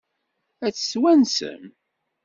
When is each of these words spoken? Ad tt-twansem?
Ad 0.65 0.73
tt-twansem? 0.73 1.63